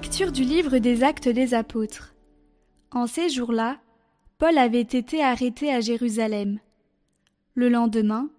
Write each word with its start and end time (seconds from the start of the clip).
Lecture 0.00 0.30
du 0.30 0.44
livre 0.44 0.78
des 0.78 1.02
Actes 1.02 1.28
des 1.28 1.54
Apôtres. 1.54 2.14
En 2.92 3.08
ces 3.08 3.28
jours-là, 3.28 3.80
Paul 4.38 4.56
avait 4.56 4.78
été 4.80 5.24
arrêté 5.24 5.74
à 5.74 5.80
Jérusalem. 5.80 6.60
Le 7.56 7.68
lendemain, 7.68 8.30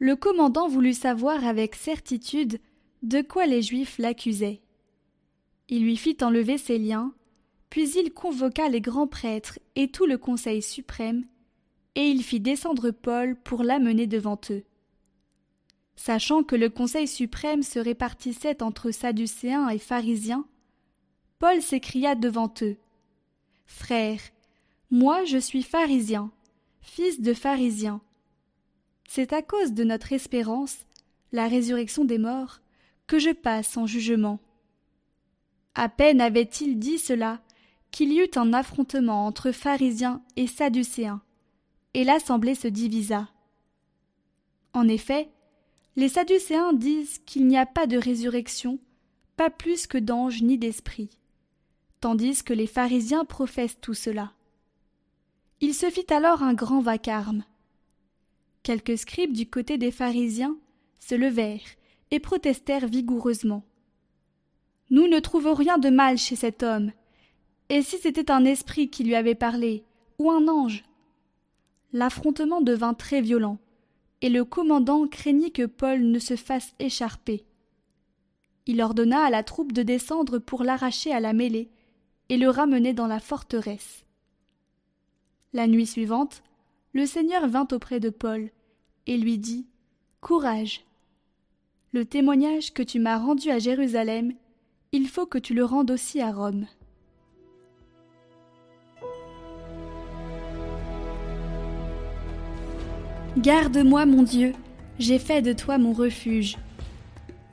le 0.00 0.16
commandant 0.16 0.68
voulut 0.68 0.92
savoir 0.92 1.46
avec 1.46 1.76
certitude 1.76 2.60
de 3.02 3.22
quoi 3.22 3.46
les 3.46 3.62
Juifs 3.62 3.96
l'accusaient. 3.96 4.60
Il 5.70 5.82
lui 5.82 5.96
fit 5.96 6.18
enlever 6.20 6.58
ses 6.58 6.76
liens, 6.76 7.14
puis 7.70 7.88
il 7.92 8.12
convoqua 8.12 8.68
les 8.68 8.82
grands 8.82 9.06
prêtres 9.06 9.58
et 9.76 9.88
tout 9.88 10.04
le 10.04 10.18
conseil 10.18 10.60
suprême, 10.60 11.24
et 11.94 12.06
il 12.06 12.22
fit 12.22 12.40
descendre 12.40 12.90
Paul 12.90 13.34
pour 13.34 13.62
l'amener 13.62 14.06
devant 14.06 14.38
eux. 14.50 14.64
Sachant 15.96 16.42
que 16.42 16.54
le 16.54 16.68
conseil 16.68 17.08
suprême 17.08 17.62
se 17.62 17.78
répartissait 17.78 18.62
entre 18.62 18.90
Sadducéens 18.90 19.70
et 19.70 19.78
pharisiens, 19.78 20.44
Paul 21.38 21.62
s'écria 21.62 22.16
devant 22.16 22.52
eux. 22.62 22.76
Frères, 23.64 24.20
moi 24.90 25.24
je 25.24 25.38
suis 25.38 25.62
pharisien, 25.62 26.32
fils 26.80 27.20
de 27.20 27.32
pharisien. 27.32 28.00
C'est 29.08 29.32
à 29.32 29.40
cause 29.40 29.72
de 29.72 29.84
notre 29.84 30.12
espérance, 30.12 30.78
la 31.30 31.46
résurrection 31.46 32.04
des 32.04 32.18
morts, 32.18 32.58
que 33.06 33.20
je 33.20 33.30
passe 33.30 33.76
en 33.76 33.86
jugement. 33.86 34.40
À 35.76 35.88
peine 35.88 36.20
avait-il 36.20 36.78
dit 36.78 36.98
cela 36.98 37.40
qu'il 37.92 38.12
y 38.12 38.18
eut 38.18 38.30
un 38.34 38.52
affrontement 38.52 39.24
entre 39.24 39.52
pharisiens 39.52 40.22
et 40.34 40.48
sadducéens, 40.48 41.22
et 41.94 42.02
l'assemblée 42.02 42.56
se 42.56 42.66
divisa. 42.66 43.28
En 44.72 44.88
effet, 44.88 45.28
les 45.94 46.08
sadducéens 46.08 46.72
disent 46.72 47.20
qu'il 47.26 47.46
n'y 47.46 47.56
a 47.56 47.64
pas 47.64 47.86
de 47.86 47.96
résurrection, 47.96 48.80
pas 49.36 49.50
plus 49.50 49.86
que 49.86 49.98
d'anges 49.98 50.42
ni 50.42 50.58
d'esprits 50.58 51.10
tandis 52.00 52.42
que 52.42 52.52
les 52.52 52.66
pharisiens 52.66 53.24
professent 53.24 53.80
tout 53.80 53.94
cela. 53.94 54.32
Il 55.60 55.74
se 55.74 55.90
fit 55.90 56.06
alors 56.12 56.42
un 56.42 56.54
grand 56.54 56.80
vacarme. 56.80 57.44
Quelques 58.62 58.98
scribes 58.98 59.32
du 59.32 59.48
côté 59.48 59.78
des 59.78 59.90
pharisiens 59.90 60.56
se 61.00 61.14
levèrent 61.14 61.60
et 62.10 62.20
protestèrent 62.20 62.86
vigoureusement. 62.86 63.64
Nous 64.90 65.08
ne 65.08 65.18
trouvons 65.18 65.54
rien 65.54 65.78
de 65.78 65.90
mal 65.90 66.16
chez 66.16 66.36
cet 66.36 66.62
homme. 66.62 66.92
Et 67.68 67.82
si 67.82 67.98
c'était 67.98 68.30
un 68.30 68.44
esprit 68.44 68.88
qui 68.88 69.04
lui 69.04 69.14
avait 69.14 69.34
parlé, 69.34 69.84
ou 70.18 70.30
un 70.30 70.48
ange 70.48 70.84
L'affrontement 71.92 72.60
devint 72.60 72.94
très 72.94 73.20
violent, 73.20 73.58
et 74.20 74.28
le 74.28 74.44
commandant 74.44 75.06
craignit 75.06 75.52
que 75.52 75.66
Paul 75.66 76.02
ne 76.02 76.18
se 76.18 76.36
fasse 76.36 76.74
écharper. 76.78 77.44
Il 78.66 78.82
ordonna 78.82 79.24
à 79.24 79.30
la 79.30 79.42
troupe 79.42 79.72
de 79.72 79.82
descendre 79.82 80.38
pour 80.38 80.62
l'arracher 80.62 81.12
à 81.12 81.20
la 81.20 81.32
mêlée 81.32 81.70
et 82.28 82.36
le 82.36 82.50
ramener 82.50 82.92
dans 82.92 83.06
la 83.06 83.20
forteresse. 83.20 84.04
La 85.52 85.66
nuit 85.66 85.86
suivante, 85.86 86.42
le 86.92 87.06
Seigneur 87.06 87.48
vint 87.48 87.68
auprès 87.72 88.00
de 88.00 88.10
Paul 88.10 88.50
et 89.06 89.16
lui 89.16 89.38
dit 89.38 89.66
Courage. 90.20 90.84
Le 91.92 92.04
témoignage 92.04 92.74
que 92.74 92.82
tu 92.82 92.98
m'as 92.98 93.18
rendu 93.18 93.50
à 93.50 93.58
Jérusalem, 93.58 94.32
il 94.92 95.08
faut 95.08 95.26
que 95.26 95.38
tu 95.38 95.54
le 95.54 95.64
rendes 95.64 95.90
aussi 95.90 96.20
à 96.20 96.32
Rome. 96.32 96.66
Garde-moi, 103.38 104.04
mon 104.04 104.22
Dieu, 104.22 104.52
j'ai 104.98 105.18
fait 105.18 105.42
de 105.42 105.52
toi 105.52 105.78
mon 105.78 105.92
refuge. 105.92 106.58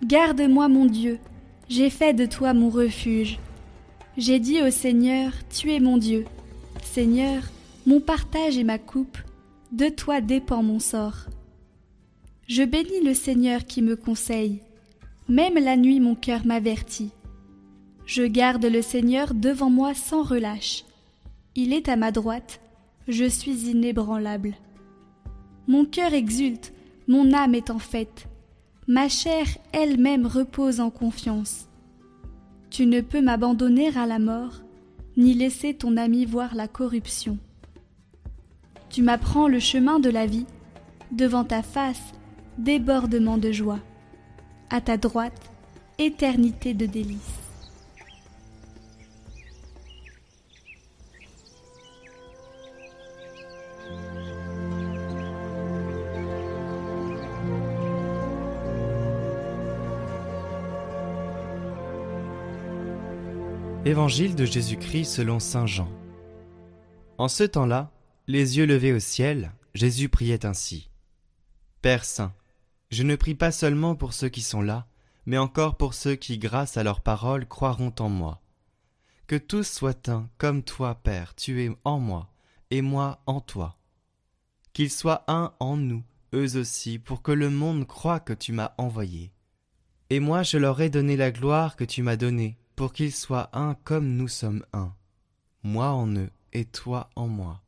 Garde-moi, 0.03 0.67
mon 0.67 0.85
Dieu, 0.85 1.19
j'ai 1.69 1.89
fait 1.89 2.13
de 2.13 2.25
toi 2.25 2.53
mon 2.53 2.69
refuge. 2.69 3.39
J'ai 4.17 4.39
dit 4.39 4.61
au 4.61 4.71
Seigneur, 4.71 5.33
Tu 5.49 5.73
es 5.73 5.81
mon 5.81 5.97
Dieu. 5.97 6.23
Seigneur, 6.83 7.43
mon 7.85 7.99
partage 7.99 8.57
et 8.57 8.63
ma 8.63 8.77
coupe, 8.77 9.17
de 9.73 9.89
toi 9.89 10.21
dépend 10.21 10.63
mon 10.63 10.79
sort. 10.79 11.25
Je 12.47 12.63
bénis 12.63 13.03
le 13.03 13.13
Seigneur 13.13 13.65
qui 13.65 13.81
me 13.81 13.97
conseille. 13.97 14.61
Même 15.27 15.55
la 15.55 15.75
nuit 15.75 15.99
mon 15.99 16.15
cœur 16.15 16.45
m'avertit. 16.45 17.11
Je 18.05 18.23
garde 18.23 18.63
le 18.63 18.81
Seigneur 18.81 19.33
devant 19.33 19.69
moi 19.69 19.93
sans 19.93 20.23
relâche. 20.23 20.85
Il 21.55 21.73
est 21.73 21.89
à 21.89 21.97
ma 21.97 22.11
droite, 22.11 22.61
je 23.09 23.25
suis 23.25 23.69
inébranlable. 23.69 24.53
Mon 25.67 25.83
cœur 25.83 26.13
exulte, 26.13 26.71
mon 27.09 27.33
âme 27.33 27.55
est 27.55 27.69
en 27.69 27.79
fête. 27.79 28.27
Ma 28.87 29.09
chair 29.09 29.45
elle-même 29.73 30.25
repose 30.25 30.79
en 30.79 30.89
confiance. 30.89 31.67
Tu 32.75 32.85
ne 32.85 32.99
peux 32.99 33.21
m'abandonner 33.21 33.97
à 33.97 34.05
la 34.05 34.19
mort, 34.19 34.61
ni 35.15 35.33
laisser 35.33 35.75
ton 35.75 35.95
ami 35.95 36.25
voir 36.25 36.55
la 36.55 36.67
corruption. 36.67 37.37
Tu 38.89 39.01
m'apprends 39.01 39.47
le 39.47 39.61
chemin 39.61 40.01
de 40.01 40.09
la 40.09 40.25
vie, 40.25 40.45
devant 41.13 41.45
ta 41.45 41.63
face, 41.63 42.11
débordement 42.57 43.37
de 43.37 43.53
joie, 43.53 43.79
à 44.69 44.81
ta 44.81 44.97
droite, 44.97 45.51
éternité 45.99 46.73
de 46.73 46.85
délices. 46.85 47.44
Évangile 63.87 64.33
de 64.33 64.45
Jésus-Christ 64.45 65.05
selon 65.05 65.39
Saint 65.39 65.67
Jean. 65.67 65.87
En 67.19 67.27
ce 67.27 67.43
temps-là, 67.43 67.91
les 68.25 68.57
yeux 68.57 68.65
levés 68.65 68.91
au 68.91 68.99
ciel, 68.99 69.51
Jésus 69.75 70.09
priait 70.09 70.43
ainsi. 70.43 70.89
Père 71.83 72.03
Saint, 72.03 72.33
je 72.89 73.03
ne 73.03 73.15
prie 73.15 73.35
pas 73.35 73.51
seulement 73.51 73.93
pour 73.93 74.13
ceux 74.13 74.29
qui 74.29 74.41
sont 74.41 74.63
là, 74.63 74.87
mais 75.27 75.37
encore 75.37 75.77
pour 75.77 75.93
ceux 75.93 76.15
qui, 76.15 76.39
grâce 76.39 76.77
à 76.77 76.83
leur 76.83 77.01
parole, 77.01 77.47
croiront 77.47 77.93
en 77.99 78.09
moi. 78.09 78.41
Que 79.27 79.35
tous 79.35 79.67
soient 79.67 80.09
un, 80.09 80.29
comme 80.39 80.63
toi, 80.63 80.95
Père, 80.95 81.35
tu 81.35 81.63
es 81.63 81.69
en 81.83 81.99
moi, 81.99 82.33
et 82.71 82.81
moi 82.81 83.21
en 83.27 83.39
toi. 83.39 83.77
Qu'ils 84.73 84.89
soient 84.89 85.25
un 85.27 85.53
en 85.59 85.77
nous, 85.77 86.03
eux 86.33 86.57
aussi, 86.57 86.97
pour 86.97 87.21
que 87.21 87.31
le 87.31 87.51
monde 87.51 87.85
croie 87.85 88.19
que 88.19 88.33
tu 88.33 88.51
m'as 88.51 88.73
envoyé. 88.79 89.31
Et 90.09 90.19
moi 90.19 90.41
je 90.41 90.57
leur 90.57 90.81
ai 90.81 90.89
donné 90.89 91.15
la 91.17 91.29
gloire 91.29 91.75
que 91.75 91.83
tu 91.83 92.01
m'as 92.01 92.15
donnée, 92.15 92.57
pour 92.75 92.93
qu'ils 92.93 93.13
soient 93.13 93.49
un 93.53 93.75
comme 93.83 94.15
nous 94.15 94.27
sommes 94.27 94.65
un, 94.73 94.93
moi 95.63 95.89
en 95.89 96.13
eux 96.15 96.29
et 96.53 96.65
toi 96.65 97.09
en 97.15 97.27
moi. 97.27 97.61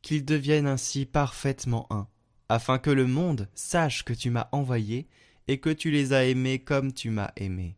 Qu'ils 0.00 0.24
deviennent 0.24 0.66
ainsi 0.66 1.06
parfaitement 1.06 1.86
un, 1.90 2.08
afin 2.48 2.78
que 2.78 2.90
le 2.90 3.06
monde 3.06 3.48
sache 3.54 4.04
que 4.04 4.12
tu 4.12 4.30
m'as 4.30 4.48
envoyé 4.52 5.08
et 5.48 5.58
que 5.58 5.70
tu 5.70 5.90
les 5.90 6.12
as 6.12 6.24
aimés 6.24 6.58
comme 6.58 6.92
tu 6.92 7.10
m'as 7.10 7.32
aimé. 7.36 7.76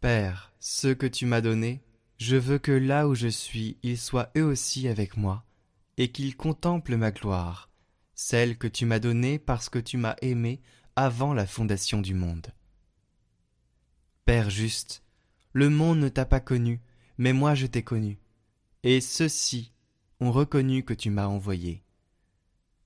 Père, 0.00 0.52
ceux 0.60 0.94
que 0.94 1.06
tu 1.06 1.26
m'as 1.26 1.40
donnés, 1.40 1.82
je 2.18 2.36
veux 2.36 2.58
que 2.58 2.72
là 2.72 3.08
où 3.08 3.14
je 3.14 3.28
suis, 3.28 3.78
ils 3.82 3.98
soient 3.98 4.30
eux 4.36 4.44
aussi 4.44 4.88
avec 4.88 5.16
moi, 5.16 5.44
et 5.96 6.10
qu'ils 6.10 6.36
contemplent 6.36 6.96
ma 6.96 7.10
gloire, 7.10 7.70
celle 8.14 8.56
que 8.58 8.68
tu 8.68 8.86
m'as 8.86 8.98
donnée 8.98 9.38
parce 9.38 9.68
que 9.68 9.78
tu 9.78 9.96
m'as 9.96 10.16
aimé 10.22 10.60
avant 10.96 11.34
la 11.34 11.46
fondation 11.46 12.00
du 12.00 12.14
monde. 12.14 12.48
Père 14.24 14.50
juste, 14.50 15.02
le 15.52 15.68
monde 15.70 15.98
ne 15.98 16.08
t'a 16.08 16.24
pas 16.24 16.40
connu, 16.40 16.80
mais 17.18 17.32
moi 17.32 17.54
je 17.54 17.66
t'ai 17.66 17.82
connu. 17.82 18.18
Et 18.82 19.00
ceux-ci 19.00 19.72
ont 20.20 20.32
reconnu 20.32 20.84
que 20.84 20.94
tu 20.94 21.10
m'as 21.10 21.26
envoyé. 21.26 21.82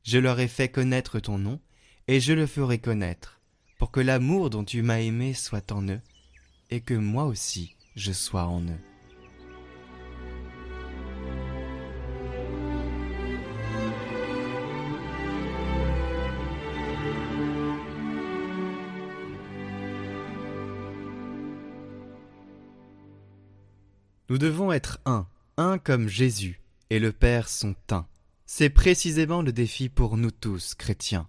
Je 0.03 0.19
leur 0.19 0.39
ai 0.41 0.49
fait 0.49 0.69
connaître 0.69 1.21
ton 1.21 1.39
nom, 1.39 1.61
et 2.09 2.21
je 2.21 2.33
le 2.33 2.47
ferai 2.47 2.79
connaître, 2.79 3.41
pour 3.79 3.91
que 3.91 4.01
l'amour 4.01 4.51
dont 4.51 4.65
tu 4.65 4.83
m'as 4.83 5.01
aimé 5.01 5.35
soit 5.35 5.73
en 5.73 5.89
eux, 5.89 6.01
et 6.71 6.81
que 6.81 6.95
moi 6.95 7.25
aussi 7.25 7.77
je 7.95 8.13
sois 8.13 8.47
en 8.47 8.63
eux. 8.63 8.96
Nous 24.29 24.39
devons 24.39 24.73
être 24.73 24.99
un, 25.05 25.29
un 25.57 25.79
comme 25.79 26.09
Jésus 26.09 26.61
et 26.91 26.99
le 26.99 27.13
Père 27.13 27.49
sont 27.49 27.77
un. 27.91 28.07
C'est 28.45 28.71
précisément 28.71 29.43
le 29.43 29.53
défi 29.53 29.89
pour 29.89 30.17
nous 30.17 30.31
tous, 30.31 30.75
chrétiens. 30.75 31.29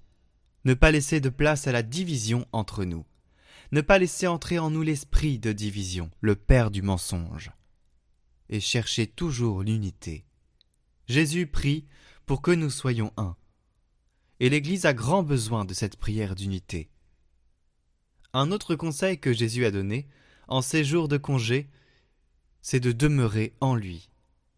Ne 0.65 0.73
pas 0.73 0.91
laisser 0.91 1.19
de 1.19 1.29
place 1.29 1.67
à 1.67 1.71
la 1.71 1.83
division 1.83 2.47
entre 2.51 2.85
nous. 2.85 3.05
Ne 3.71 3.81
pas 3.81 3.99
laisser 3.99 4.27
entrer 4.27 4.59
en 4.59 4.69
nous 4.69 4.81
l'esprit 4.81 5.39
de 5.39 5.51
division, 5.51 6.09
le 6.21 6.35
père 6.35 6.71
du 6.71 6.81
mensonge. 6.81 7.51
Et 8.49 8.59
chercher 8.59 9.07
toujours 9.07 9.63
l'unité. 9.63 10.25
Jésus 11.07 11.47
prie 11.47 11.85
pour 12.25 12.41
que 12.41 12.51
nous 12.51 12.69
soyons 12.69 13.11
un. 13.17 13.35
Et 14.39 14.49
l'Église 14.49 14.85
a 14.85 14.93
grand 14.93 15.23
besoin 15.23 15.65
de 15.65 15.73
cette 15.73 15.97
prière 15.97 16.35
d'unité. 16.35 16.89
Un 18.33 18.51
autre 18.51 18.75
conseil 18.75 19.19
que 19.19 19.33
Jésus 19.33 19.65
a 19.65 19.71
donné, 19.71 20.07
en 20.47 20.61
ces 20.61 20.83
jours 20.83 21.07
de 21.07 21.17
congé, 21.17 21.69
c'est 22.69 22.81
de 22.81 22.91
demeurer 22.91 23.53
en 23.61 23.75
lui, 23.75 24.09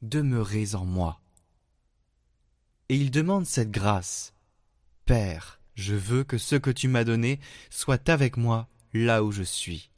demeurez 0.01 0.73
en 0.73 0.83
moi. 0.83 1.21
Et 2.89 2.95
il 2.95 3.11
demande 3.11 3.45
cette 3.45 3.69
grâce. 3.69 4.33
Père, 5.06 5.61
je 5.75 5.94
veux 5.94 6.23
que 6.23 6.39
ce 6.39 6.56
que 6.56 6.71
tu 6.71 6.88
m'as 6.88 7.03
donné 7.03 7.39
soit 7.69 8.09
avec 8.09 8.35
moi 8.35 8.67
là 8.94 9.23
où 9.23 9.31
je 9.31 9.44
suis. 9.44 9.91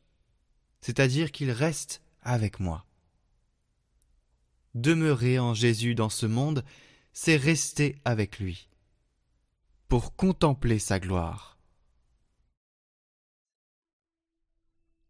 C'est-à-dire 0.81 1.31
qu'il 1.31 1.51
reste 1.51 2.01
avec 2.21 2.59
moi. 2.59 2.85
Demeurer 4.75 5.39
en 5.39 5.53
Jésus 5.53 5.95
dans 5.95 6.09
ce 6.09 6.25
monde, 6.25 6.65
c'est 7.13 7.37
rester 7.37 7.95
avec 8.03 8.39
lui, 8.39 8.67
pour 9.87 10.17
contempler 10.17 10.79
sa 10.79 10.99
gloire. 10.99 11.57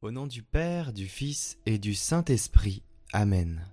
Au 0.04 0.12
nom 0.12 0.28
du 0.28 0.44
Père, 0.44 0.94
du 0.94 1.08
Fils 1.08 1.58
et 1.66 1.80
du 1.80 1.96
Saint-Esprit. 1.96 2.84
Amen. 3.14 3.66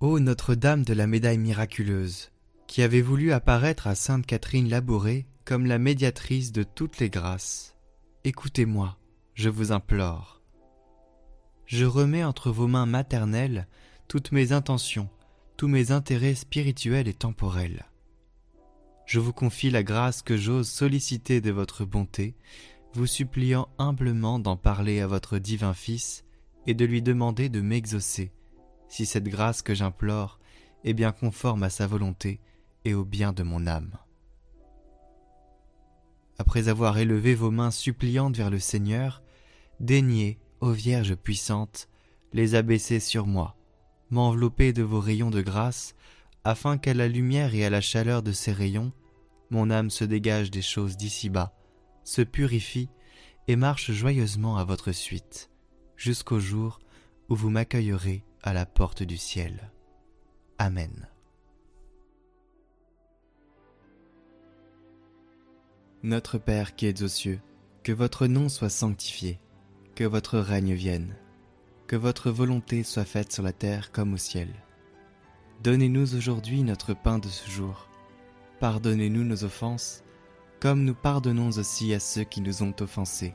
Ô 0.00 0.18
Notre-Dame 0.20 0.84
de 0.84 0.92
la 0.92 1.06
médaille 1.06 1.38
miraculeuse, 1.38 2.32
qui 2.66 2.82
avait 2.82 3.00
voulu 3.00 3.32
apparaître 3.32 3.86
à 3.86 3.94
Sainte 3.94 4.26
Catherine 4.26 4.68
Labourée 4.68 5.26
comme 5.46 5.64
la 5.64 5.78
médiatrice 5.78 6.52
de 6.52 6.62
toutes 6.62 6.98
les 6.98 7.08
grâces, 7.08 7.76
écoutez-moi, 8.24 8.98
je 9.32 9.48
vous 9.48 9.72
implore. 9.72 10.42
Je 11.64 11.86
remets 11.86 12.24
entre 12.24 12.50
vos 12.50 12.66
mains 12.66 12.86
maternelles 12.86 13.66
toutes 14.06 14.30
mes 14.30 14.52
intentions, 14.52 15.08
tous 15.56 15.68
mes 15.68 15.92
intérêts 15.92 16.34
spirituels 16.34 17.08
et 17.08 17.14
temporels. 17.14 17.86
Je 19.06 19.18
vous 19.18 19.32
confie 19.32 19.70
la 19.70 19.82
grâce 19.82 20.20
que 20.20 20.36
j'ose 20.36 20.68
solliciter 20.68 21.40
de 21.40 21.50
votre 21.50 21.86
bonté, 21.86 22.34
vous 22.92 23.06
suppliant 23.06 23.68
humblement 23.78 24.38
d'en 24.38 24.58
parler 24.58 25.00
à 25.00 25.06
votre 25.06 25.38
divin 25.38 25.72
Fils 25.72 26.24
et 26.66 26.74
de 26.74 26.84
lui 26.84 27.02
demander 27.02 27.48
de 27.48 27.60
m'exaucer, 27.60 28.32
si 28.88 29.06
cette 29.06 29.28
grâce 29.28 29.62
que 29.62 29.74
j'implore 29.74 30.38
est 30.84 30.94
bien 30.94 31.12
conforme 31.12 31.62
à 31.62 31.70
sa 31.70 31.86
volonté 31.86 32.40
et 32.84 32.94
au 32.94 33.04
bien 33.04 33.32
de 33.32 33.42
mon 33.42 33.66
âme. 33.66 33.96
Après 36.38 36.68
avoir 36.68 36.98
élevé 36.98 37.34
vos 37.34 37.50
mains 37.50 37.70
suppliantes 37.70 38.36
vers 38.36 38.50
le 38.50 38.58
Seigneur, 38.58 39.22
daignez, 39.80 40.38
ô 40.60 40.70
Vierge 40.70 41.14
puissante, 41.14 41.88
les 42.32 42.54
abaisser 42.54 43.00
sur 43.00 43.26
moi, 43.26 43.56
m'envelopper 44.10 44.72
de 44.72 44.82
vos 44.82 45.00
rayons 45.00 45.30
de 45.30 45.42
grâce, 45.42 45.94
afin 46.42 46.76
qu'à 46.76 46.92
la 46.92 47.08
lumière 47.08 47.54
et 47.54 47.64
à 47.64 47.70
la 47.70 47.80
chaleur 47.80 48.22
de 48.22 48.32
ces 48.32 48.52
rayons, 48.52 48.92
mon 49.50 49.70
âme 49.70 49.90
se 49.90 50.04
dégage 50.04 50.50
des 50.50 50.62
choses 50.62 50.96
d'ici-bas, 50.96 51.54
se 52.02 52.22
purifie 52.22 52.88
et 53.46 53.56
marche 53.56 53.92
joyeusement 53.92 54.56
à 54.56 54.64
votre 54.64 54.92
suite, 54.92 55.50
jusqu'au 55.96 56.40
jour 56.40 56.80
où 57.28 57.36
vous 57.36 57.50
m'accueillerez 57.50 58.24
à 58.42 58.52
la 58.52 58.66
porte 58.66 59.02
du 59.02 59.16
ciel. 59.16 59.70
Amen. 60.58 61.08
Notre 66.02 66.36
Père 66.38 66.74
qui 66.74 66.86
êtes 66.86 67.02
aux 67.02 67.08
cieux, 67.08 67.40
que 67.82 67.92
votre 67.92 68.26
nom 68.26 68.48
soit 68.48 68.68
sanctifié, 68.68 69.40
que 69.94 70.04
votre 70.04 70.38
règne 70.38 70.74
vienne, 70.74 71.16
que 71.86 71.96
votre 71.96 72.30
volonté 72.30 72.82
soit 72.82 73.04
faite 73.04 73.32
sur 73.32 73.42
la 73.42 73.52
terre 73.52 73.90
comme 73.90 74.12
au 74.12 74.18
ciel. 74.18 74.48
Donnez-nous 75.62 76.14
aujourd'hui 76.14 76.62
notre 76.62 76.92
pain 76.92 77.18
de 77.18 77.28
ce 77.28 77.48
jour. 77.48 77.88
Pardonnez-nous 78.60 79.24
nos 79.24 79.44
offenses, 79.44 80.02
comme 80.60 80.84
nous 80.84 80.94
pardonnons 80.94 81.48
aussi 81.56 81.94
à 81.94 82.00
ceux 82.00 82.24
qui 82.24 82.40
nous 82.40 82.62
ont 82.62 82.74
offensés. 82.80 83.34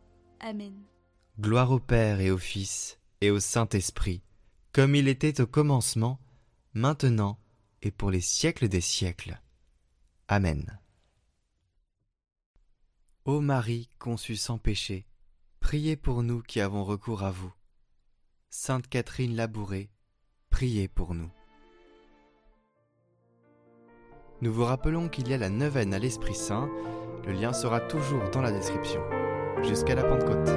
Gloire 1.39 1.71
au 1.71 1.79
Père 1.79 2.19
et 2.19 2.31
au 2.31 2.37
Fils 2.37 2.99
et 3.21 3.29
au 3.29 3.39
Saint-Esprit, 3.39 4.23
comme 4.73 4.95
il 4.95 5.07
était 5.07 5.39
au 5.41 5.47
commencement, 5.47 6.19
maintenant 6.73 7.37
et 7.81 7.91
pour 7.91 8.11
les 8.11 8.21
siècles 8.21 8.67
des 8.67 8.81
siècles. 8.81 9.39
Amen. 10.27 10.79
Ô 13.25 13.39
Marie 13.39 13.89
conçue 13.99 14.35
sans 14.35 14.57
péché, 14.57 15.05
priez 15.59 15.95
pour 15.95 16.23
nous 16.23 16.41
qui 16.41 16.59
avons 16.59 16.83
recours 16.83 17.23
à 17.23 17.31
vous. 17.31 17.53
Sainte 18.49 18.87
Catherine 18.87 19.35
Labourée, 19.35 19.91
priez 20.49 20.87
pour 20.87 21.13
nous. 21.13 21.31
Nous 24.41 24.51
vous 24.51 24.65
rappelons 24.65 25.07
qu'il 25.07 25.27
y 25.27 25.33
a 25.33 25.37
la 25.37 25.49
neuvaine 25.49 25.93
à 25.93 25.99
l'Esprit 25.99 26.35
Saint, 26.35 26.67
le 27.25 27.33
lien 27.33 27.53
sera 27.53 27.79
toujours 27.79 28.29
dans 28.31 28.41
la 28.41 28.51
description. 28.51 29.20
Jusqu'à 29.63 29.95
la 29.95 30.03
Pentecôte. 30.03 30.49